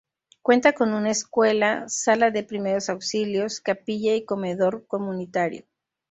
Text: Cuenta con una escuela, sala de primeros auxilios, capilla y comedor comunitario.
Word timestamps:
Cuenta 0.41 0.73
con 0.73 0.95
una 0.95 1.11
escuela, 1.11 1.83
sala 1.87 2.31
de 2.31 2.41
primeros 2.43 2.89
auxilios, 2.89 3.59
capilla 3.59 4.15
y 4.15 4.25
comedor 4.25 4.87
comunitario. 4.87 5.67